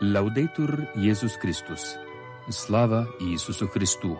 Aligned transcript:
Лаудейтур 0.00 0.86
Иисус 0.94 1.32
Христос. 1.32 1.96
Слава 2.48 3.08
Иисусу 3.18 3.66
Христу. 3.66 4.16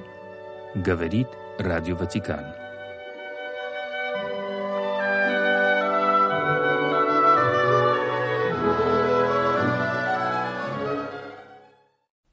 Говорит 0.74 1.28
Радио 1.56 1.94
Ватикан. 1.94 2.44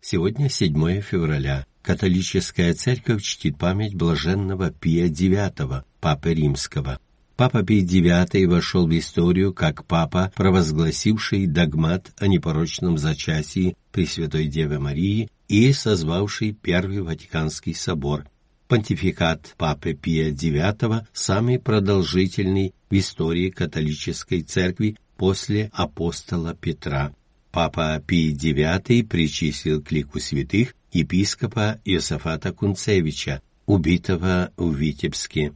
Сегодня 0.01 0.49
7 0.49 1.01
февраля. 1.01 1.67
Католическая 1.83 2.73
церковь 2.73 3.21
чтит 3.21 3.59
память 3.59 3.93
блаженного 3.93 4.71
Пия 4.71 5.07
IX, 5.07 5.83
Папы 6.01 6.33
Римского. 6.33 6.99
Папа 7.37 7.63
Пий 7.63 7.83
IX 7.83 8.47
вошел 8.47 8.87
в 8.87 8.97
историю 8.97 9.53
как 9.53 9.85
папа, 9.85 10.31
провозгласивший 10.37 11.47
догмат 11.47 12.13
о 12.17 12.27
непорочном 12.27 12.97
зачатии 12.97 13.75
Пресвятой 13.91 14.47
Девы 14.47 14.79
Марии 14.79 15.29
и 15.49 15.73
созвавший 15.73 16.53
Первый 16.53 17.01
Ватиканский 17.01 17.75
собор. 17.75 18.25
Понтификат 18.69 19.53
Папы 19.57 19.93
Пия 19.93 20.31
IX 20.31 21.05
самый 21.11 21.59
продолжительный 21.59 22.73
в 22.89 22.95
истории 22.95 23.49
католической 23.49 24.41
церкви 24.41 24.95
после 25.17 25.69
апостола 25.73 26.55
Петра. 26.55 27.13
Папа 27.51 28.01
Пий 28.07 28.33
IX 28.33 29.03
причислил 29.03 29.81
к 29.81 29.91
лику 29.91 30.21
святых 30.21 30.73
епископа 30.93 31.81
Иосафата 31.83 32.53
Кунцевича, 32.53 33.41
убитого 33.65 34.51
в 34.55 34.73
Витебске. 34.73 35.51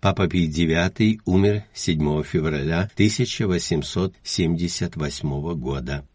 Папа 0.00 0.28
Пий 0.28 0.48
IX 0.48 1.20
умер 1.26 1.64
7 1.74 2.22
февраля 2.22 2.90
1878 2.94 5.54
года. 5.56 6.06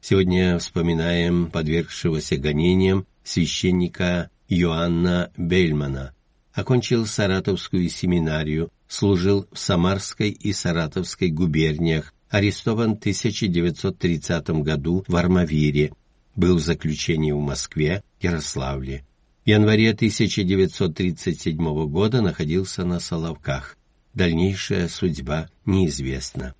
Сегодня 0.00 0.58
вспоминаем 0.58 1.50
подвергшегося 1.50 2.38
гонениям 2.38 3.06
священника 3.24 4.30
Иоанна 4.48 5.30
Бельмана. 5.36 6.14
Окончил 6.54 7.04
Саратовскую 7.04 7.90
семинарию, 7.90 8.70
служил 8.88 9.46
в 9.52 9.58
Самарской 9.58 10.30
и 10.30 10.54
Саратовской 10.54 11.28
губерниях, 11.28 12.14
арестован 12.30 12.94
в 12.94 13.00
1930 13.00 14.48
году 14.62 15.04
в 15.06 15.14
Армавире, 15.14 15.92
был 16.36 16.56
в 16.56 16.60
заключении 16.60 17.32
в 17.32 17.40
Москве, 17.40 18.02
Ярославле. 18.18 19.04
В 19.46 19.48
январе 19.48 19.90
1937 19.90 21.86
года 21.86 22.20
находился 22.20 22.84
на 22.84 22.98
Соловках. 22.98 23.76
Дальнейшая 24.12 24.88
судьба 24.88 25.48
неизвестна. 25.64 26.56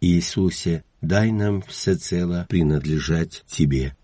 Иисусе, 0.00 0.82
дай 1.00 1.30
нам 1.30 1.62
всецело 1.62 2.44
принадлежать 2.48 3.44
Тебе. 3.46 3.94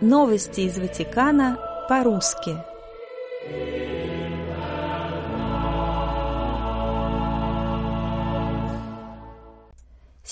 Новости 0.00 0.62
из 0.62 0.78
Ватикана 0.78 1.58
по-русски. 1.86 2.56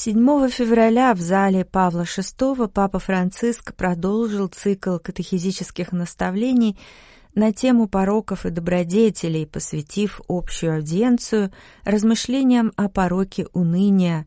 7 0.05 0.51
февраля 0.51 1.15
в 1.15 1.21
зале 1.21 1.65
Павла 1.65 2.03
VI 2.03 2.69
Папа 2.69 2.99
Франциск 2.99 3.75
продолжил 3.75 4.49
цикл 4.49 4.99
катехизических 4.99 5.93
наставлений 5.93 6.77
на 7.35 7.55
тему 7.55 7.89
пороков 7.89 8.45
и 8.45 8.51
добродетелей, 8.51 9.47
посвятив 9.47 10.21
общую 10.29 10.75
аудиенцию 10.75 11.53
размышлениям 11.85 12.71
о 12.77 12.91
пороке 12.91 13.47
уныния, 13.55 14.27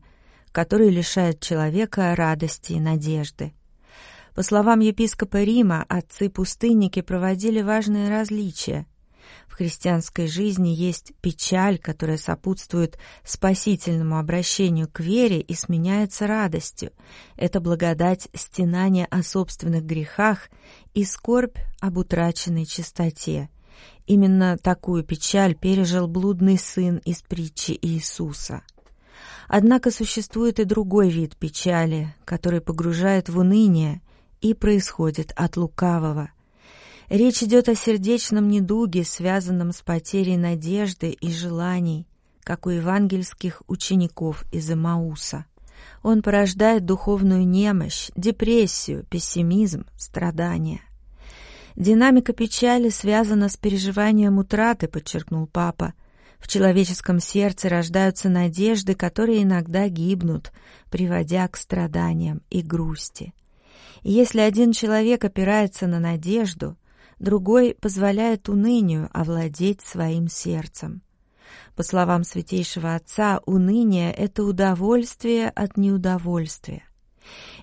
который 0.50 0.90
лишает 0.90 1.38
человека 1.38 2.12
радости 2.16 2.72
и 2.72 2.80
надежды. 2.80 3.52
По 4.34 4.42
словам 4.42 4.80
епископа 4.80 5.44
Рима, 5.44 5.86
отцы-пустынники 5.88 7.02
проводили 7.02 7.62
важные 7.62 8.10
различия– 8.10 8.84
христианской 9.58 10.28
жизни 10.28 10.68
есть 10.68 11.12
печаль, 11.20 11.78
которая 11.78 12.16
сопутствует 12.16 12.96
спасительному 13.24 14.18
обращению 14.18 14.88
к 14.88 15.00
вере 15.00 15.40
и 15.40 15.54
сменяется 15.54 16.28
радостью. 16.28 16.92
Это 17.36 17.60
благодать 17.60 18.28
стенания 18.34 19.06
о 19.10 19.22
собственных 19.22 19.84
грехах 19.84 20.48
и 20.94 21.04
скорбь 21.04 21.58
об 21.80 21.98
утраченной 21.98 22.66
чистоте. 22.66 23.50
Именно 24.06 24.56
такую 24.58 25.02
печаль 25.02 25.54
пережил 25.56 26.06
блудный 26.06 26.56
сын 26.56 26.98
из 27.04 27.20
притчи 27.22 27.76
Иисуса. 27.82 28.62
Однако 29.48 29.90
существует 29.90 30.60
и 30.60 30.64
другой 30.64 31.10
вид 31.10 31.36
печали, 31.36 32.14
который 32.24 32.60
погружает 32.60 33.28
в 33.28 33.38
уныние 33.38 34.02
и 34.40 34.54
происходит 34.54 35.32
от 35.34 35.56
лукавого– 35.56 36.30
Речь 37.08 37.42
идет 37.42 37.70
о 37.70 37.74
сердечном 37.74 38.48
недуге, 38.48 39.02
связанном 39.02 39.72
с 39.72 39.80
потерей 39.80 40.36
надежды 40.36 41.10
и 41.10 41.32
желаний, 41.32 42.06
как 42.42 42.66
у 42.66 42.70
евангельских 42.70 43.62
учеников 43.66 44.44
из 44.52 44.70
Эмауса. 44.70 45.46
Он 46.02 46.20
порождает 46.20 46.84
духовную 46.84 47.48
немощь, 47.48 48.10
депрессию, 48.14 49.06
пессимизм, 49.08 49.86
страдания. 49.96 50.82
Динамика 51.76 52.34
печали 52.34 52.90
связана 52.90 53.48
с 53.48 53.56
переживанием 53.56 54.36
утраты, 54.36 54.86
подчеркнул 54.86 55.46
папа. 55.46 55.94
В 56.38 56.46
человеческом 56.46 57.20
сердце 57.20 57.70
рождаются 57.70 58.28
надежды, 58.28 58.94
которые 58.94 59.44
иногда 59.44 59.88
гибнут, 59.88 60.52
приводя 60.90 61.48
к 61.48 61.56
страданиям 61.56 62.42
и 62.50 62.60
грусти. 62.60 63.32
И 64.02 64.12
если 64.12 64.40
один 64.40 64.72
человек 64.72 65.24
опирается 65.24 65.86
на 65.86 66.00
надежду– 66.00 66.76
другой 67.18 67.76
позволяет 67.80 68.48
унынию 68.48 69.08
овладеть 69.12 69.80
своим 69.80 70.28
сердцем. 70.28 71.02
По 71.74 71.82
словам 71.82 72.24
Святейшего 72.24 72.94
Отца, 72.94 73.40
уныние— 73.46 74.12
это 74.16 74.42
удовольствие 74.44 75.48
от 75.48 75.76
неудовольствия. 75.76 76.84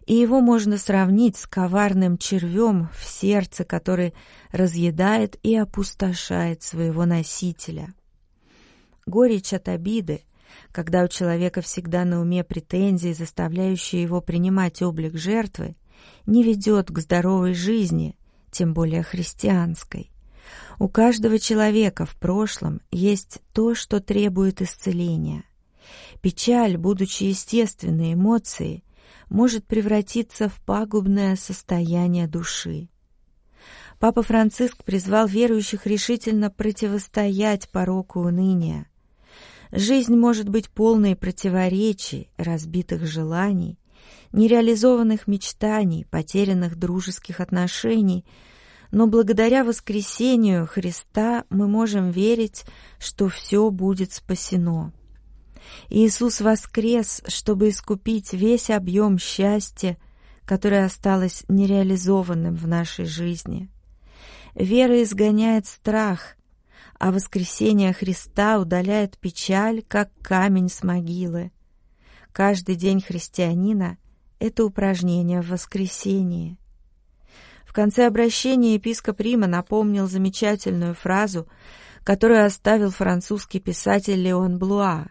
И 0.06 0.14
его 0.14 0.42
можно 0.42 0.78
сравнить 0.78 1.38
с 1.38 1.48
коварным 1.48 2.18
червем 2.18 2.90
в 2.94 3.04
сердце, 3.04 3.64
который 3.64 4.14
разъедает 4.52 5.38
и 5.44 5.56
опустошает 5.56 6.62
своего 6.62 7.06
носителя. 7.06 7.94
Горечь 9.06 9.54
от 9.54 9.68
обиды, 9.68 10.22
когда 10.72 11.04
у 11.04 11.08
человека 11.08 11.62
всегда 11.62 12.06
на 12.06 12.22
уме 12.22 12.44
претензии, 12.44 13.14
заставляющие 13.14 14.02
его 14.02 14.22
принимать 14.22 14.82
облик 14.82 15.18
жертвы, 15.18 15.76
не 16.26 16.44
ведет 16.44 16.92
к 16.92 17.00
здоровой 17.00 17.54
жизни— 17.54 18.16
тем 18.56 18.74
более 18.74 19.04
христианской. 19.04 20.12
У 20.80 20.88
каждого 20.88 21.40
человека 21.40 22.06
в 22.06 22.16
прошлом 22.16 22.82
есть 22.90 23.42
то, 23.54 23.76
что 23.76 24.00
требует 24.00 24.62
исцеления. 24.62 25.44
Печаль, 26.22 26.78
будучи 26.78 27.24
естественной 27.24 28.14
эмоцией, 28.14 28.84
может 29.30 29.66
превратиться 29.66 30.48
в 30.48 30.62
пагубное 30.62 31.36
состояние 31.36 32.28
души. 32.28 32.88
Папа 34.00 34.24
Франциск 34.24 34.84
призвал 34.84 35.28
верующих 35.28 35.86
решительно 35.86 36.50
противостоять 36.50 37.70
пороку 37.70 38.22
уныния. 38.22 38.88
Жизнь 39.72 40.16
может 40.16 40.48
быть 40.48 40.70
полной 40.70 41.16
противоречий, 41.16 42.30
разбитых 42.38 43.06
желаний, 43.06 43.78
нереализованных 44.32 45.28
мечтаний, 45.28 46.06
потерянных 46.10 46.76
дружеских 46.76 47.40
отношений, 47.40 48.26
но 48.92 49.08
благодаря 49.08 49.64
воскресению 49.64 50.68
Христа 50.68 51.46
мы 51.50 51.68
можем 51.68 52.12
верить, 52.12 52.64
что 53.00 53.30
все 53.30 53.70
будет 53.70 54.14
спасено. 54.14 54.94
Иисус 55.90 56.42
воскрес, 56.42 57.22
чтобы 57.28 57.70
искупить 57.70 58.34
весь 58.34 58.70
объем 58.70 59.18
счастья, 59.18 59.98
которое 60.46 60.86
осталось 60.86 61.44
нереализованным 61.48 62.56
в 62.56 62.68
нашей 62.68 63.06
жизни. 63.06 63.70
Вера 64.54 65.02
изгоняет 65.04 65.66
страх, 65.66 66.38
а 67.00 67.12
воскресение 67.12 67.94
Христа 67.94 68.60
удаляет 68.60 69.18
печаль, 69.18 69.82
как 69.82 70.12
камень 70.22 70.70
с 70.70 70.84
могилы. 70.84 71.52
Каждый 72.36 72.76
день 72.76 73.02
христианина 73.02 73.98
это 74.40 74.66
упражнение 74.66 75.42
в 75.42 75.52
воскресении. 75.52 76.58
В 77.66 77.72
конце 77.72 78.08
обращения 78.08 78.74
епископ 78.74 79.22
Рима 79.22 79.48
напомнил 79.48 80.06
замечательную 80.06 80.96
фразу, 80.96 81.48
которую 82.04 82.46
оставил 82.46 82.92
французский 82.92 83.62
писатель 83.62 84.22
Леон 84.22 84.60
Блуа. 84.60 85.06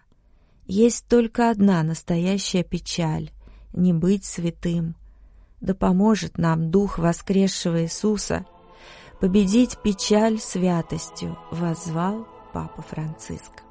«Есть 0.67 1.07
только 1.09 1.49
одна 1.49 1.83
настоящая 1.83 2.63
печаль— 2.63 3.31
не 3.73 3.95
быть 3.95 4.27
святым. 4.27 4.95
Да 5.63 5.75
поможет 5.75 6.37
нам 6.37 6.71
Дух 6.71 6.99
воскресшего 6.99 7.85
Иисуса 7.85 8.45
победить 9.19 9.79
печаль 9.83 10.39
святостью, 10.39 11.39
воззвал 11.51 12.29
Папа 12.53 12.83
Франциск. 12.83 13.65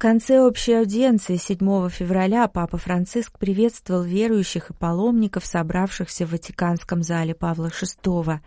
Конце 0.00 0.40
общей 0.40 0.72
аудиенции 0.72 1.36
7 1.36 1.90
февраля 1.90 2.48
Папа 2.48 2.78
Франциск 2.78 3.38
приветствовал 3.38 4.02
верующих 4.02 4.70
и 4.70 4.72
паломников, 4.72 5.44
собравшихся 5.44 6.24
в 6.24 6.30
Ватиканском 6.30 7.02
зале 7.02 7.34
Павла 7.34 7.66
VI. 7.66 8.38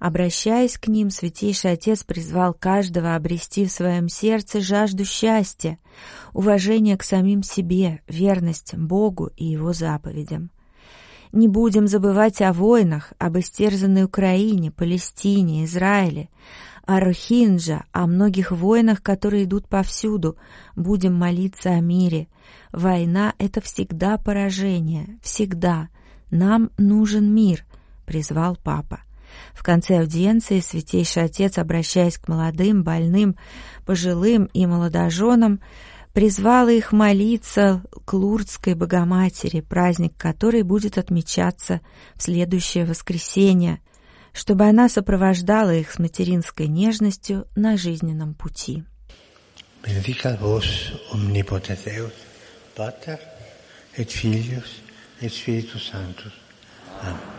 Обращаясь 0.00 0.78
к 0.78 0.88
ним, 0.88 1.10
Святейший 1.10 1.72
Отец 1.72 2.02
призвал 2.02 2.54
каждого 2.54 3.14
обрести 3.14 3.66
в 3.66 3.72
своем 3.72 4.08
сердце 4.08 4.62
жажду 4.62 5.04
счастья, 5.04 5.78
уважение 6.32 6.96
к 6.96 7.02
самим 7.02 7.42
себе, 7.42 8.00
верность 8.08 8.74
Богу 8.74 9.30
и 9.36 9.44
Его 9.44 9.74
заповедям. 9.74 10.50
Не 11.30 11.48
будем 11.48 11.88
забывать 11.88 12.40
о 12.40 12.54
войнах, 12.54 13.12
об 13.18 13.36
истерзанной 13.38 14.04
Украине, 14.04 14.70
Палестине, 14.70 15.66
Израиле, 15.66 16.30
о 16.86 17.00
Рохинджа, 17.00 17.84
о 17.92 18.06
многих 18.06 18.52
войнах, 18.52 19.02
которые 19.02 19.44
идут 19.44 19.68
повсюду. 19.68 20.36
Будем 20.76 21.14
молиться 21.14 21.70
о 21.70 21.80
мире. 21.80 22.28
Война— 22.72 23.34
это 23.38 23.60
всегда 23.60 24.16
поражение, 24.16 25.18
всегда. 25.20 25.88
Нам 26.30 26.70
нужен 26.78 27.34
мир, 27.34 27.64
призвал 28.06 28.56
папа. 28.56 29.00
В 29.52 29.64
конце 29.64 29.98
аудиенции 29.98 30.60
Святейший 30.60 31.24
Отец, 31.24 31.58
обращаясь 31.58 32.18
к 32.18 32.28
молодым, 32.28 32.84
больным, 32.84 33.36
пожилым 33.84 34.44
и 34.54 34.64
молодоженам, 34.64 35.60
призвал 36.12 36.68
их 36.68 36.92
молиться 36.92 37.82
к 38.04 38.12
Лурдской 38.14 38.74
Богоматери, 38.74 39.60
праздник 39.60 40.16
которой 40.16 40.62
будет 40.62 40.98
отмечаться 40.98 41.80
в 42.14 42.22
следующее 42.22 42.86
воскресенье— 42.86 43.80
чтобы 44.36 44.66
она 44.66 44.88
сопровождала 44.88 45.74
их 45.74 45.90
с 45.90 45.98
материнской 45.98 46.68
нежностью 46.68 47.48
на 47.56 47.76
жизненном 47.76 48.34
пути. 48.34 48.84
Benedicat 49.82 50.38
vos 50.40 50.64
omnipotens 51.12 51.78
Deus, 51.84 52.12
Pater 52.74 53.18
et 53.96 54.10
Filius 54.10 54.82
et 55.20 55.30
Spiritus 55.30 55.90
Sanctus. 55.90 56.32
Amen. 57.02 57.35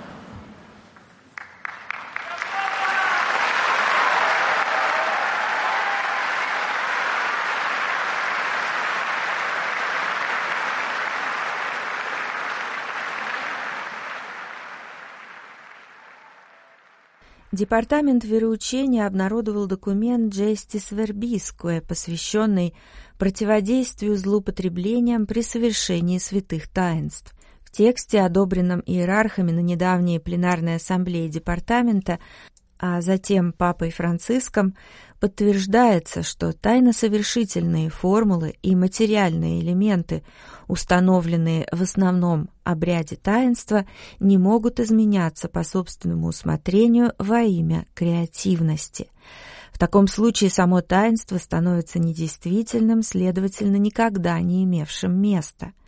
Департамент 17.57 18.23
вероучения 18.23 19.07
обнародовал 19.07 19.65
документ 19.65 20.31
«Justice 20.31 20.93
Verbisque», 20.95 21.81
посвященный 21.87 22.75
противодействию 23.17 24.15
злоупотреблениям 24.15 25.25
при 25.25 25.41
совершении 25.41 26.19
святых 26.19 26.67
таинств. 26.67 27.33
В 27.63 27.71
тексте, 27.71 28.21
одобренном 28.21 28.83
иерархами 28.85 29.51
на 29.51 29.61
недавней 29.61 30.19
пленарной 30.19 30.75
ассамблее 30.75 31.29
департамента, 31.29 32.19
а 32.77 33.01
затем 33.01 33.53
Папой 33.53 33.89
Франциском, 33.89 34.75
подтверждается, 35.19 36.23
что 36.23 36.53
тайно-совершительные 36.53 37.89
формулы 37.89 38.55
и 38.61 38.75
материальные 38.75 39.61
элементы, 39.61 40.23
установленные 40.67 41.67
в 41.71 41.81
основном 41.81 42.49
обряде 42.63 43.15
таинства, 43.15 43.85
не 44.19 44.37
могут 44.37 44.79
изменяться 44.79 45.47
по 45.47 45.63
собственному 45.63 46.27
усмотрению 46.27 47.13
во 47.17 47.41
имя 47.41 47.85
креативности. 47.93 49.09
В 49.71 49.79
таком 49.79 50.07
случае 50.07 50.49
само 50.49 50.81
таинство 50.81 51.37
становится 51.37 51.99
недействительным, 51.99 53.03
следовательно, 53.03 53.75
никогда 53.77 54.39
не 54.39 54.63
имевшим 54.63 55.19
места– 55.19 55.73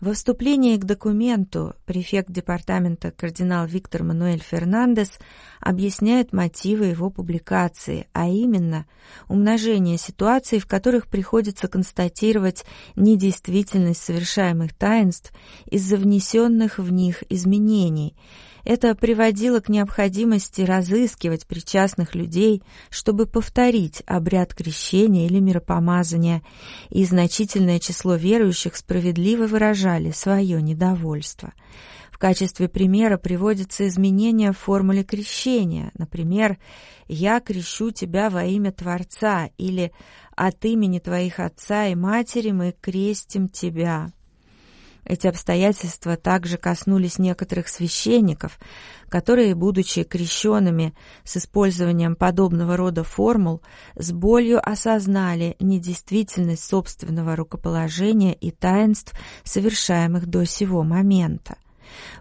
во 0.00 0.14
вступлении 0.14 0.78
к 0.78 0.84
документу 0.84 1.74
префект 1.84 2.30
департамента 2.30 3.10
кардинал 3.10 3.66
Виктор 3.66 4.02
Мануэль 4.02 4.40
Фернандес 4.40 5.18
объясняет 5.60 6.32
мотивы 6.32 6.86
его 6.86 7.10
публикации, 7.10 8.06
а 8.14 8.26
именно 8.26 8.86
умножение 9.28 9.98
ситуаций, 9.98 10.58
в 10.58 10.66
которых 10.66 11.06
приходится 11.06 11.68
констатировать 11.68 12.64
недействительность 12.96 14.02
совершаемых 14.02 14.74
таинств 14.74 15.32
из-за 15.66 15.96
внесенных 15.96 16.78
в 16.78 16.90
них 16.90 17.22
изменений– 17.28 18.16
это 18.64 18.94
приводило 18.94 19.60
к 19.60 19.68
необходимости 19.68 20.62
разыскивать 20.62 21.46
причастных 21.46 22.14
людей, 22.14 22.62
чтобы 22.90 23.26
повторить 23.26 24.02
обряд 24.06 24.54
крещения 24.54 25.26
или 25.26 25.38
миропомазания, 25.38 26.42
и 26.90 27.04
значительное 27.04 27.78
число 27.78 28.14
верующих 28.14 28.76
справедливо 28.76 29.46
выражали 29.46 30.10
свое 30.10 30.60
недовольство. 30.60 31.52
В 32.10 32.18
качестве 32.18 32.68
примера 32.68 33.16
приводится 33.16 33.88
изменение 33.88 34.52
в 34.52 34.58
формуле 34.58 35.04
крещения, 35.04 35.90
например, 35.96 36.58
«Я 37.08 37.40
крещу 37.40 37.90
тебя 37.90 38.28
во 38.28 38.44
имя 38.44 38.72
Творца» 38.72 39.48
или 39.56 39.92
«От 40.36 40.64
имени 40.64 40.98
твоих 40.98 41.40
отца 41.40 41.86
и 41.86 41.94
матери 41.94 42.50
мы 42.50 42.74
крестим 42.80 43.48
тебя». 43.48 44.12
Эти 45.04 45.26
обстоятельства 45.26 46.16
также 46.16 46.56
коснулись 46.56 47.18
некоторых 47.18 47.68
священников, 47.68 48.58
которые, 49.08 49.54
будучи 49.54 50.04
крещенными 50.04 50.94
с 51.24 51.36
использованием 51.36 52.14
подобного 52.16 52.76
рода 52.76 53.02
формул, 53.02 53.62
с 53.96 54.12
болью 54.12 54.60
осознали 54.66 55.56
недействительность 55.58 56.64
собственного 56.64 57.36
рукоположения 57.36 58.34
и 58.34 58.50
таинств, 58.50 59.14
совершаемых 59.44 60.26
до 60.26 60.44
сего 60.44 60.82
момента. 60.82 61.56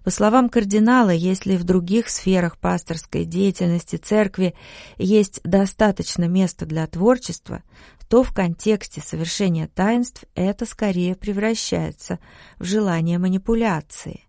По 0.03 0.09
словам 0.09 0.49
кардинала, 0.49 1.11
если 1.11 1.55
в 1.55 1.63
других 1.63 2.09
сферах 2.09 2.57
пасторской 2.57 3.25
деятельности 3.25 3.97
церкви 3.97 4.55
есть 4.97 5.41
достаточно 5.43 6.25
места 6.25 6.65
для 6.65 6.87
творчества, 6.87 7.61
то 8.09 8.23
в 8.23 8.33
контексте 8.33 9.01
совершения 9.01 9.67
таинств 9.67 10.25
это 10.35 10.65
скорее 10.65 11.15
превращается 11.15 12.19
в 12.57 12.65
желание 12.65 13.19
манипуляции. 13.19 14.25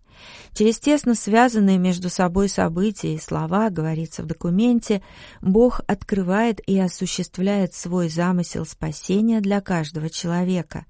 Через 0.53 0.79
тесно 0.79 1.15
связанные 1.15 1.79
между 1.79 2.09
собой 2.09 2.47
события 2.47 3.15
и 3.15 3.19
слова, 3.19 3.71
говорится 3.71 4.21
в 4.21 4.27
документе, 4.27 5.01
Бог 5.41 5.81
открывает 5.87 6.61
и 6.67 6.77
осуществляет 6.77 7.73
свой 7.73 8.07
замысел 8.07 8.65
спасения 8.65 9.41
для 9.41 9.61
каждого 9.61 10.09
человека. 10.09 10.85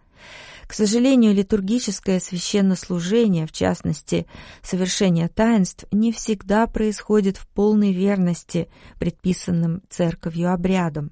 К 0.68 0.74
сожалению, 0.74 1.34
литургическое 1.34 2.20
священнослужение, 2.20 3.46
в 3.46 3.52
частности, 3.52 4.26
совершение 4.62 5.28
таинств, 5.28 5.86
не 5.92 6.12
всегда 6.12 6.68
происходит 6.68 7.38
в 7.38 7.48
полной 7.48 7.92
верности 7.92 8.70
предписанным 8.98 9.82
церковью 9.90 10.54
обрядам. 10.54 11.12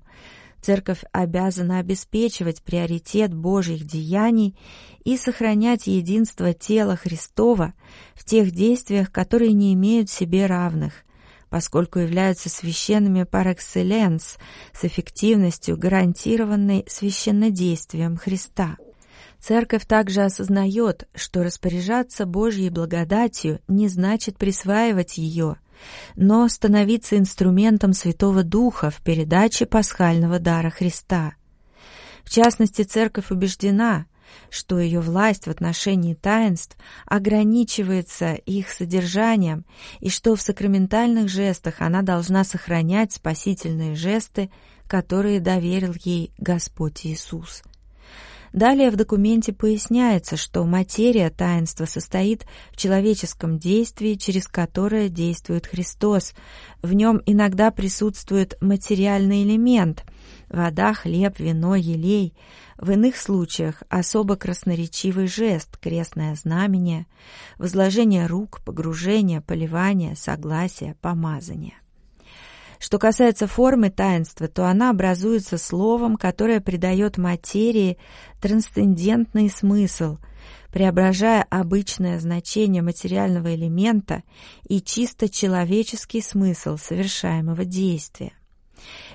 Церковь 0.61 1.03
обязана 1.11 1.79
обеспечивать 1.79 2.61
приоритет 2.61 3.33
Божьих 3.33 3.85
деяний 3.85 4.57
и 5.03 5.17
сохранять 5.17 5.87
единство 5.87 6.53
тела 6.53 6.95
Христова 6.95 7.73
в 8.13 8.25
тех 8.25 8.51
действиях, 8.51 9.11
которые 9.11 9.53
не 9.53 9.73
имеют 9.73 10.09
себе 10.09 10.45
равных, 10.45 11.05
поскольку 11.49 11.99
являются 11.99 12.49
священными 12.49 13.21
par 13.21 13.55
excellence 13.55 14.37
с 14.73 14.83
эффективностью, 14.83 15.77
гарантированной 15.77 16.85
священнодействием 16.87 18.17
Христа. 18.17 18.77
Церковь 19.39 19.85
также 19.85 20.21
осознает, 20.21 21.07
что 21.15 21.43
распоряжаться 21.43 22.25
Божьей 22.25 22.69
благодатью 22.69 23.61
не 23.67 23.87
значит 23.87 24.37
присваивать 24.37 25.17
ее, 25.17 25.57
но 26.15 26.47
становиться 26.49 27.17
инструментом 27.17 27.93
Святого 27.93 28.43
Духа 28.43 28.89
в 28.89 29.01
передаче 29.01 29.65
пасхального 29.65 30.39
дара 30.39 30.69
Христа. 30.69 31.35
В 32.23 32.29
частности, 32.29 32.81
Церковь 32.81 33.31
убеждена, 33.31 34.05
что 34.49 34.77
ее 34.77 34.99
власть 34.99 35.47
в 35.47 35.49
отношении 35.49 36.13
таинств 36.13 36.77
ограничивается 37.05 38.33
их 38.33 38.69
содержанием 38.69 39.65
и 39.99 40.09
что 40.09 40.35
в 40.35 40.41
сакраментальных 40.41 41.29
жестах 41.29 41.75
она 41.79 42.01
должна 42.01 42.43
сохранять 42.43 43.13
спасительные 43.13 43.95
жесты, 43.95 44.51
которые 44.87 45.39
доверил 45.39 45.93
ей 46.03 46.31
Господь 46.37 47.05
Иисус. 47.05 47.63
Далее 48.53 48.89
в 48.89 48.95
документе 48.95 49.53
поясняется, 49.53 50.37
что 50.37 50.63
материя 50.65 51.29
таинства 51.29 51.85
состоит 51.85 52.45
в 52.71 52.77
человеческом 52.77 53.59
действии, 53.59 54.15
через 54.15 54.47
которое 54.47 55.09
действует 55.09 55.67
Христос. 55.67 56.33
В 56.81 56.93
нем 56.93 57.21
иногда 57.25 57.71
присутствует 57.71 58.57
материальный 58.61 59.43
элемент– 59.43 60.03
вода, 60.49 60.93
хлеб, 60.93 61.39
вино, 61.39 61.75
елей. 61.75 62.33
В 62.77 62.91
иных 62.91 63.17
случаях 63.17 63.83
особо 63.89 64.35
красноречивый 64.35 65.27
жест, 65.27 65.77
крестное 65.77 66.35
знамение, 66.35 67.05
возложение 67.57 68.25
рук, 68.25 68.61
погружение, 68.65 69.41
поливание, 69.41 70.15
согласие, 70.15 70.95
помазание. 71.01 71.75
Что 72.79 72.97
касается 72.97 73.45
формы 73.45 73.89
таинства, 73.89 74.47
то 74.47 74.65
она 74.65 74.89
образуется 74.89 75.57
словом, 75.57 76.15
которое 76.15 76.61
придает 76.61 77.17
материи 77.17 77.97
трансцендентный 78.41 79.49
смысл, 79.49 80.17
преображая 80.71 81.45
обычное 81.49 82.19
значение 82.19 82.81
материального 82.81 83.53
элемента 83.53 84.23
и 84.67 84.81
чисто 84.81 85.27
человеческий 85.27 86.21
смысл 86.21 86.77
совершаемого 86.77 87.65
действия. 87.65 88.31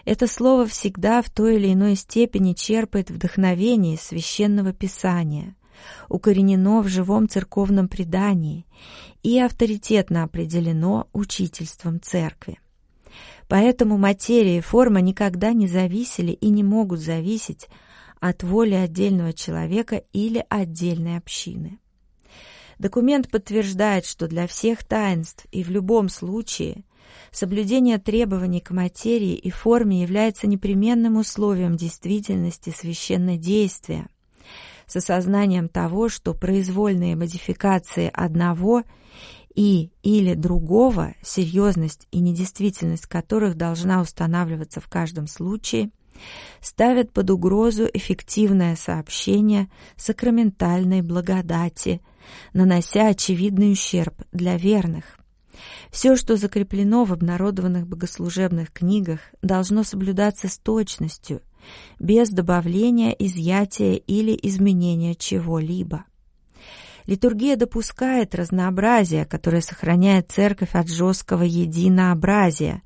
Это 0.05 0.27
слово 0.27 0.67
всегда 0.67 1.23
в 1.23 1.31
той 1.31 1.57
или 1.57 1.73
иной 1.73 1.97
степени 1.97 2.53
черпает 2.53 3.11
вдохновение 3.11 3.95
из 3.95 4.03
священного 4.03 4.75
писания, 4.75 5.57
укоренено 6.11 6.83
в 6.83 6.89
живом 6.89 7.31
церковном 7.31 7.89
предании 7.89 8.67
и 9.23 9.41
авторитетно 9.41 10.23
определено 10.23 11.09
учительством 11.15 11.99
церкви. 12.03 12.59
Поэтому 13.49 13.99
материя 13.99 14.59
и 14.59 14.63
форма 14.63 15.01
никогда 15.01 15.53
не 15.53 15.67
зависели 15.67 16.33
и 16.33 16.49
не 16.49 16.63
могут 16.63 17.01
зависеть 17.01 17.69
от 18.21 18.43
воли 18.43 18.75
отдельного 18.75 19.33
человека 19.33 20.03
или 20.13 20.45
отдельной 20.49 21.19
общины. 21.19 21.79
Документ 22.79 23.31
подтверждает, 23.31 24.07
что 24.07 24.27
для 24.27 24.47
всех 24.47 24.85
таинств 24.85 25.47
и 25.53 25.63
в 25.63 25.71
любом 25.71 26.09
случае 26.09 26.85
соблюдение 27.31 27.99
требований 27.99 28.61
к 28.61 28.71
материи 28.71 29.35
и 29.35 29.51
форме 29.51 30.03
является 30.03 30.47
непременным 30.47 31.17
условием 31.17 31.77
действительности 31.77 32.71
священнодействия, 32.71 34.09
с 34.87 34.97
осознанием 34.97 35.69
того, 35.69 36.09
что 36.09 36.35
произвольные 36.35 37.17
модификации 37.17 38.11
одного– 38.13 38.83
и 39.55 39.91
или 40.03 40.35
другого, 40.35 41.15
серьезность 41.23 42.09
и 42.11 42.21
недействительность 42.21 43.07
которых 43.07 43.57
должна 43.57 44.01
устанавливаться 44.01 44.81
в 44.81 44.89
каждом 44.89 45.27
случае, 45.27 45.91
ставят 46.61 47.13
под 47.13 47.31
угрозу 47.31 47.89
эффективное 47.93 48.77
сообщение 48.77 49.69
сакраментальной 49.97 51.03
благодати, 51.03 52.01
нанося 52.53 53.09
очевидный 53.09 53.73
ущерб 53.73 54.15
для 54.33 54.57
верных. 54.57 55.19
Все, 55.91 56.17
что 56.17 56.37
закреплено 56.37 57.05
в 57.05 57.13
обнародованных 57.13 57.87
богослужебных 57.87 58.73
книгах, 58.73 59.21
должно 59.43 59.85
соблюдаться 59.85 60.49
с 60.49 60.59
точностью, 60.59 61.43
без 61.99 62.31
добавления, 62.31 63.11
изъятия 63.13 63.95
или 63.95 64.39
изменения 64.43 65.15
чего-либо. 65.15 66.05
Литургия 67.07 67.57
допускает 67.57 68.35
разнообразие, 68.35 69.27
которое 69.27 69.61
сохраняет 69.61 70.31
церковь 70.31 70.75
от 70.75 70.89
жесткого 70.89 71.43
единообразия, 71.43 72.83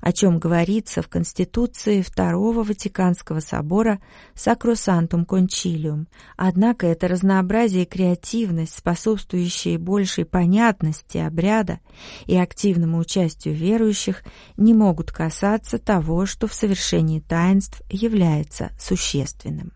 о 0.00 0.12
чем 0.12 0.38
говорится 0.38 1.02
в 1.02 1.08
Конституции 1.08 2.00
Второго 2.00 2.62
Ватиканского 2.62 3.40
собора 3.40 4.00
Sacrosanctum 4.34 5.26
Concilium. 5.26 6.06
Однако 6.36 6.86
это 6.86 7.06
разнообразие 7.06 7.82
и 7.82 7.86
креативность, 7.86 8.78
способствующие 8.78 9.76
большей 9.76 10.24
понятности 10.24 11.18
обряда 11.18 11.80
и 12.24 12.36
активному 12.36 12.98
участию 12.98 13.54
верующих, 13.54 14.22
не 14.56 14.72
могут 14.72 15.12
касаться 15.12 15.78
того, 15.78 16.24
что 16.24 16.46
в 16.46 16.54
совершении 16.54 17.20
таинств 17.20 17.82
является 17.90 18.70
существенным. 18.78 19.72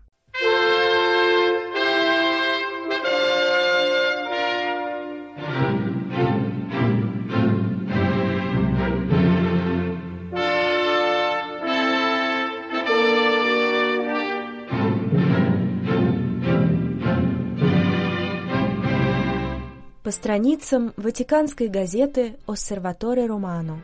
Страницам 20.15 20.93
Ватиканской 20.95 21.67
газеты 21.67 22.37
«Оссерваторе 22.47 23.25
Романо». 23.25 23.83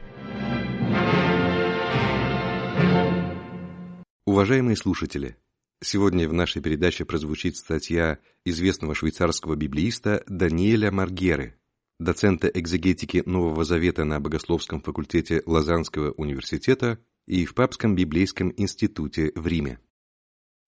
Уважаемые 4.26 4.78
слушатели, 4.78 5.36
сегодня 5.84 6.30
в 6.30 6.34
нашей 6.34 6.62
передаче 6.62 7.04
прозвучит 7.04 7.58
статья 7.58 8.18
известного 8.46 8.96
швейцарского 8.96 9.56
библеиста 9.56 10.24
Даниэля 10.26 10.90
Маргеры, 10.90 11.60
доцента 12.00 12.48
экзегетики 12.48 13.24
Нового 13.26 13.66
Завета 13.66 14.06
на 14.06 14.22
Богословском 14.22 14.82
факультете 14.82 15.44
Лозаннского 15.46 16.12
университета 16.12 17.00
и 17.28 17.46
в 17.46 17.54
Папском 17.54 17.94
библейском 17.94 18.54
институте 18.56 19.34
в 19.36 19.46
Риме. 19.48 19.80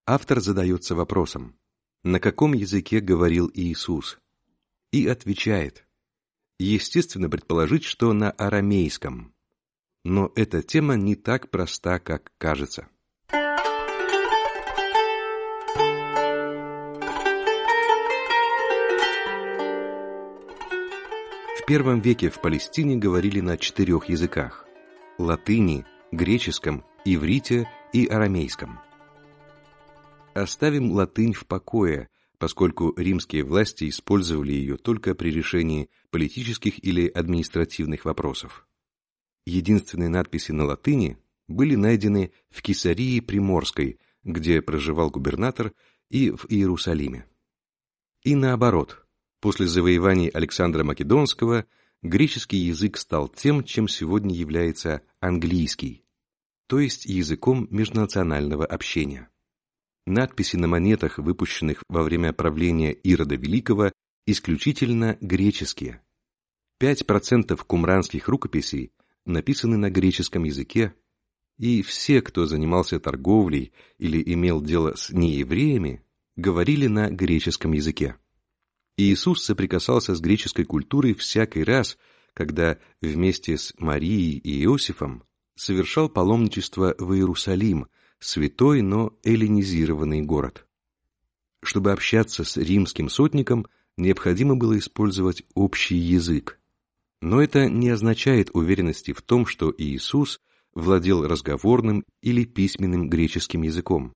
Автор 0.06 0.40
задается 0.40 0.94
вопросом, 0.94 1.56
на 2.02 2.20
каком 2.20 2.52
языке 2.52 3.00
говорил 3.00 3.50
Иисус– 3.54 4.18
и 4.94 5.08
отвечает. 5.08 5.84
Естественно 6.60 7.28
предположить, 7.28 7.82
что 7.82 8.12
на 8.12 8.30
арамейском. 8.30 9.34
Но 10.04 10.30
эта 10.36 10.62
тема 10.62 10.94
не 10.94 11.16
так 11.16 11.50
проста, 11.50 11.98
как 11.98 12.30
кажется. 12.38 12.86
В 21.58 21.66
первом 21.66 22.00
веке 22.00 22.30
в 22.30 22.40
Палестине 22.40 22.94
говорили 22.96 23.40
на 23.40 23.56
четырех 23.56 24.08
языках– 24.08 24.64
латыни, 25.18 25.84
греческом, 26.12 26.84
иврите 27.04 27.68
и 27.92 28.06
арамейском. 28.06 28.78
Оставим 30.34 30.92
латынь 30.92 31.32
в 31.32 31.46
покое 31.46 32.08
поскольку 32.44 32.92
римские 32.98 33.42
власти 33.42 33.88
использовали 33.88 34.52
ее 34.52 34.76
только 34.76 35.14
при 35.14 35.30
решении 35.30 35.88
политических 36.10 36.84
или 36.84 37.08
административных 37.08 38.04
вопросов. 38.04 38.68
Единственные 39.46 40.10
надписи 40.10 40.52
на 40.52 40.66
латыни 40.66 41.16
были 41.48 41.74
найдены 41.74 42.32
в 42.50 42.60
Кесарии 42.60 43.20
Приморской, 43.20 43.98
где 44.24 44.60
проживал 44.60 45.08
губернатор, 45.08 45.72
и 46.10 46.32
в 46.32 46.44
Иерусалиме. 46.50 47.24
И 48.24 48.34
наоборот, 48.34 49.06
после 49.40 49.66
завоеваний 49.66 50.28
Александра 50.28 50.84
Македонского 50.84 51.64
греческий 52.02 52.58
язык 52.58 52.98
стал 52.98 53.28
тем, 53.28 53.64
чем 53.64 53.88
сегодня 53.88 54.34
является 54.34 55.00
английский, 55.18 56.04
то 56.66 56.78
есть 56.78 57.06
языком 57.06 57.68
межнационального 57.70 58.66
общения. 58.66 59.30
Надписи 60.06 60.56
на 60.56 60.68
монетах, 60.68 61.18
выпущенных 61.18 61.82
во 61.88 62.02
время 62.02 62.34
правления 62.34 62.92
Ирода 62.92 63.36
Великого, 63.36 63.90
исключительно 64.26 65.16
греческие. 65.22 66.02
5% 66.80 67.56
кумранских 67.66 68.28
рукописей 68.28 68.92
написаны 69.24 69.78
на 69.78 69.88
греческом 69.88 70.44
языке, 70.44 70.94
и 71.56 71.82
все, 71.82 72.20
кто 72.20 72.44
занимался 72.44 73.00
торговлей 73.00 73.72
или 73.96 74.22
имел 74.34 74.60
дело 74.60 74.94
с 74.94 75.10
неевреями, 75.10 76.04
говорили 76.36 76.86
на 76.86 77.08
греческом 77.08 77.72
языке. 77.72 78.16
Иисус 78.98 79.42
соприкасался 79.42 80.14
с 80.14 80.20
греческой 80.20 80.66
культурой 80.66 81.14
всякий 81.14 81.64
раз, 81.64 81.96
когда 82.34 82.78
вместе 83.00 83.56
с 83.56 83.72
Марией 83.78 84.36
и 84.36 84.64
Иосифом 84.64 85.24
совершал 85.56 86.10
паломничество 86.10 86.94
в 86.98 87.14
Иерусалим– 87.14 87.86
святой, 88.20 88.82
но 88.82 89.12
эллинизированный 89.22 90.22
город. 90.22 90.66
Чтобы 91.62 91.92
общаться 91.92 92.44
с 92.44 92.56
римским 92.56 93.08
сотником, 93.08 93.66
необходимо 93.96 94.56
было 94.56 94.78
использовать 94.78 95.44
общий 95.54 95.96
язык. 95.96 96.58
Но 97.20 97.42
это 97.42 97.68
не 97.68 97.88
означает 97.88 98.50
уверенности 98.52 99.12
в 99.12 99.22
том, 99.22 99.46
что 99.46 99.74
Иисус 99.76 100.40
владел 100.74 101.26
разговорным 101.26 102.04
или 102.20 102.44
письменным 102.44 103.08
греческим 103.08 103.62
языком. 103.62 104.12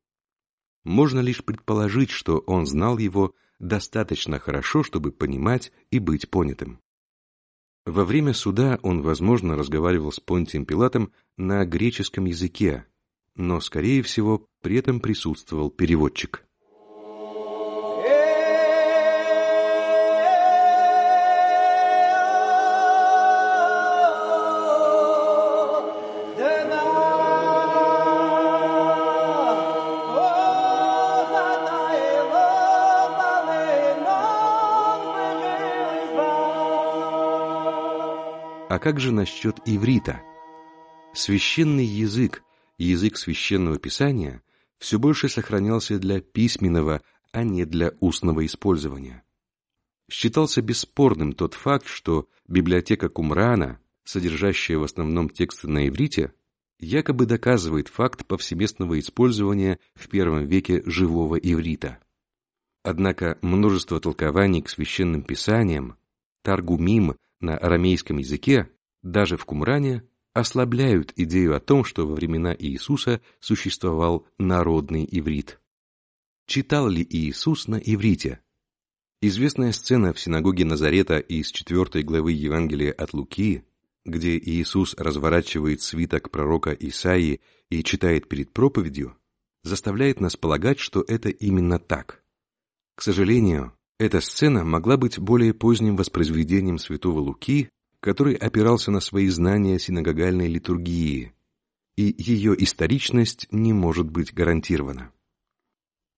Можно 0.85 1.21
лишь 1.21 1.45
предположить, 1.45 2.11
что 2.11 2.39
он 2.39 2.67
знал 2.67 2.99
его 2.99 3.35
достаточно 3.59 4.39
хорошо, 4.39 4.83
чтобы 4.83 5.13
понимать 5.13 5.73
и 5.91 5.99
быть 5.99 6.29
понятым. 6.31 6.81
Во 7.87 8.05
время 8.05 8.35
суда 8.35 8.79
он, 8.83 9.01
возможно, 9.01 9.57
разговаривал 9.57 10.13
с 10.13 10.21
Понтием 10.21 10.67
Пилатом 10.67 11.13
на 11.37 11.65
греческом 11.65 12.27
языке, 12.27 12.85
но, 13.39 13.61
скорее 13.61 14.03
всего, 14.03 14.47
при 14.61 14.77
этом 14.77 15.01
присутствовал 15.01 15.71
переводчик. 15.71 16.45
А 38.71 38.81
как 38.81 39.01
же 39.01 39.13
насчет 39.13 39.61
иврита? 39.65 40.21
Священный 41.13 41.85
язык, 41.85 42.45
язык 42.85 43.17
священного 43.17 43.79
писания, 43.79 44.43
все 44.79 44.99
больше 44.99 45.29
сохранялся 45.29 45.99
для 45.99 46.21
письменного, 46.21 47.03
а 47.33 47.43
не 47.45 47.65
для 47.65 47.93
устного 48.01 48.47
использования. 48.47 49.25
Считался 50.11 50.63
бесспорным 50.63 51.33
тот 51.33 51.55
факт, 51.55 51.87
что 51.87 52.29
библиотека 52.47 53.09
Кумрана, 53.09 53.81
содержащая 54.05 54.79
в 54.79 54.85
основном 54.85 55.29
тексты 55.29 55.69
на 55.69 55.89
иврите, 55.89 56.33
якобы 56.79 57.27
доказывает 57.27 57.89
факт 57.89 58.25
повсеместного 58.27 58.99
использования 58.99 59.79
в 59.95 60.09
первом 60.09 60.47
веке 60.47 60.83
живого 60.87 61.37
иврита. 61.37 61.99
Однако 62.83 63.39
множество 63.43 64.01
толкований 64.01 64.63
к 64.63 64.71
священным 64.71 65.23
писаниям, 65.23 65.99
таргумим 66.43 67.17
на 67.41 67.59
арамейском 67.59 68.19
языке, 68.19 68.71
даже 69.03 69.37
в 69.37 69.45
Кумране, 69.45 70.05
ослабляют 70.39 71.13
идею 71.17 71.57
о 71.57 71.61
том, 71.61 71.85
что 71.85 72.07
во 72.07 72.15
времена 72.15 72.55
Иисуса 72.59 73.21
существовал 73.41 74.27
народный 74.39 75.07
иврит. 75.11 75.61
Читал 76.47 76.89
ли 76.89 77.07
Иисус 77.09 77.69
на 77.69 77.77
иврите? 77.77 78.41
Известная 79.21 79.73
сцена 79.73 80.13
в 80.13 80.21
синагоге 80.21 80.65
Назарета 80.65 81.19
из 81.19 81.51
4 81.51 82.05
главы 82.05 82.33
Евангелия 82.33 82.93
от 82.93 83.13
Луки, 83.13 83.65
где 84.05 84.39
Иисус 84.39 84.95
разворачивает 84.97 85.83
свиток 85.83 86.31
пророка 86.31 86.73
Исаии 86.73 87.41
и 87.69 87.83
читает 87.83 88.29
перед 88.29 88.53
проповедью, 88.53 89.17
заставляет 89.65 90.21
нас 90.21 90.37
полагать, 90.37 90.79
что 90.79 91.05
это 91.07 91.29
именно 91.31 91.79
так. 91.79 92.23
К 92.95 93.03
сожалению, 93.03 93.73
эта 93.99 94.21
сцена 94.21 94.65
могла 94.65 94.97
быть 94.97 95.19
более 95.19 95.53
поздним 95.53 95.97
воспроизведением 95.97 96.79
святого 96.79 97.19
Луки, 97.19 97.71
который 98.01 98.35
опирался 98.35 98.91
на 98.91 99.01
свои 99.01 99.29
знания 99.29 99.79
синагогальной 99.79 100.49
литургии, 100.49 101.33
и 101.97 102.15
ее 102.17 102.55
историчность 102.63 103.49
не 103.51 103.73
может 103.73 104.09
быть 104.09 104.33
гарантирована. 104.33 105.13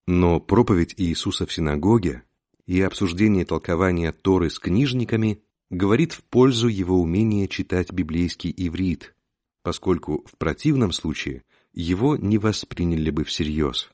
Но 0.06 0.40
проповедь 0.40 0.94
Иисуса 0.99 1.46
в 1.46 1.52
синагоге 1.52 2.25
и 2.66 2.80
обсуждение 2.82 3.44
толкования 3.44 4.12
Торы 4.12 4.50
с 4.50 4.58
книжниками 4.58 5.42
говорит 5.70 6.12
в 6.12 6.22
пользу 6.25 6.68
его 6.68 7.00
умения 7.00 7.49
читать 7.49 7.92
библейский 7.92 8.52
иврит, 8.56 9.14
поскольку 9.62 10.25
в 10.26 10.36
противном 10.36 10.93
случае 10.93 11.45
его 11.73 12.16
не 12.16 12.38
восприняли 12.38 13.10
бы 13.10 13.25
всерьез. 13.25 13.90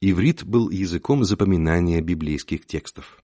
Иврит 0.00 0.44
был 0.44 0.68
языком 0.68 1.24
запоминания 1.24 2.02
библейских 2.02 2.66
текстов. 2.66 3.23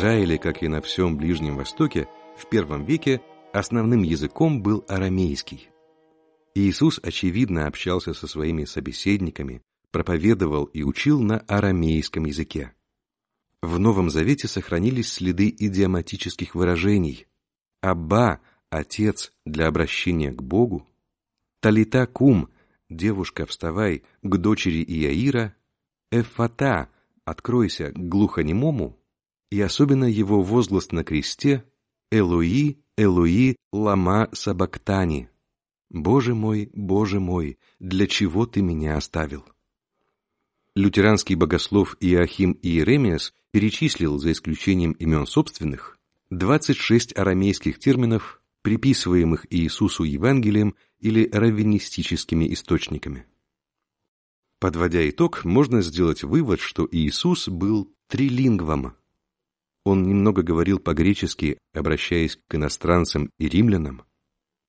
Израиле, 0.00 0.38
как 0.38 0.62
и 0.62 0.68
на 0.68 0.80
всем 0.80 1.18
Ближнем 1.18 1.58
Востоке, 1.58 2.08
в 2.34 2.48
первом 2.48 2.86
веке 2.86 3.20
основным 3.52 4.02
языком 4.02 4.62
был 4.62 4.82
арамейский. 4.88 5.68
Иисус, 6.54 6.98
очевидно, 7.02 7.66
общался 7.66 8.14
со 8.14 8.26
своими 8.26 8.64
собеседниками, 8.64 9.60
проповедовал 9.90 10.64
и 10.64 10.82
учил 10.84 11.20
на 11.20 11.40
арамейском 11.40 12.24
языке. 12.24 12.72
В 13.60 13.78
Новом 13.78 14.08
Завете 14.08 14.48
сохранились 14.48 15.12
следы 15.12 15.50
идиоматических 15.50 16.54
выражений. 16.54 17.26
«Абба»— 17.82 18.40
«Отец» 18.70 19.34
для 19.44 19.66
обращения 19.66 20.32
к 20.32 20.42
Богу, 20.42 20.88
«Талита 21.60 22.06
кум»— 22.06 22.48
«Девушка, 22.88 23.44
вставай» 23.44 24.04
к 24.22 24.36
дочери 24.38 24.82
Иаира, 24.82 25.54
«Эфата»— 26.10 26.88
«Откройся» 27.26 27.92
к 27.92 27.98
глухонемому, 27.98 28.96
и 29.50 29.60
особенно 29.60 30.04
его 30.04 30.42
возглас 30.42 30.92
на 30.92 31.04
кресте 31.04 31.64
Элуи, 32.10 32.78
Элуи, 32.96 33.56
лама 33.72 34.28
сабактани. 34.32 35.30
Боже 35.90 36.34
мой, 36.34 36.70
Боже 36.72 37.18
мой, 37.20 37.58
для 37.78 38.06
чего 38.06 38.46
ты 38.46 38.62
меня 38.62 38.96
оставил? 38.96 39.44
Лютеранский 40.76 41.34
богослов 41.34 41.96
Иохим 42.00 42.58
Иеремиас 42.62 43.34
перечислил, 43.50 44.18
за 44.18 44.32
исключением 44.32 44.92
имен 44.92 45.26
собственных, 45.26 45.98
26 46.30 47.16
арамейских 47.16 47.80
терминов, 47.80 48.40
приписываемых 48.62 49.46
Иисусу 49.50 50.04
Евангелием 50.04 50.76
или 51.00 51.28
раввинистическими 51.28 52.52
источниками. 52.52 53.26
Подводя 54.60 55.08
итог, 55.08 55.44
можно 55.44 55.80
сделать 55.80 56.22
вывод, 56.22 56.60
что 56.60 56.86
Иисус 56.92 57.48
был 57.48 57.92
трилингвом, 58.06 58.94
он 59.84 60.02
немного 60.02 60.42
говорил 60.42 60.78
по-гречески, 60.78 61.58
обращаясь 61.72 62.38
к 62.48 62.54
иностранцам 62.54 63.30
и 63.38 63.48
римлянам, 63.48 64.04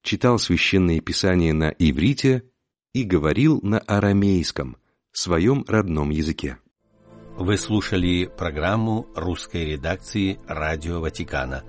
читал 0.03 0.39
священные 0.39 1.01
писания 1.01 1.53
на 1.53 1.69
иврите 1.69 2.43
и 2.93 3.03
говорил 3.03 3.59
на 3.61 3.79
арамейском, 3.79 4.77
своем 5.11 5.65
родном 5.67 6.09
языке. 6.09 6.57
Вы 7.37 7.57
слушали 7.57 8.25
программу 8.25 9.07
русской 9.15 9.65
редакции 9.65 10.39
Радио 10.47 10.99
Ватикана. 10.99 11.63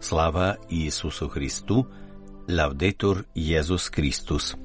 Слава 0.00 0.58
Иисусу 0.70 1.28
Христу! 1.28 1.86
Лавдетур 2.48 3.24
Иисус 3.34 3.88
Христос! 3.88 4.56